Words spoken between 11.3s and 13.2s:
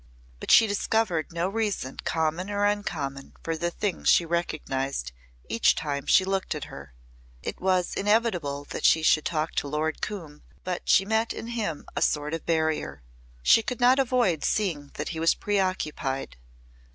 in him a sort of barrier.